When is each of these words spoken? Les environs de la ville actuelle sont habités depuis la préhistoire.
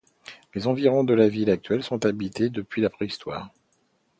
Les 0.55 0.65
environs 0.65 1.03
de 1.03 1.13
la 1.13 1.27
ville 1.29 1.51
actuelle 1.51 1.83
sont 1.83 2.07
habités 2.07 2.49
depuis 2.49 2.81
la 2.81 2.89
préhistoire. 2.89 3.51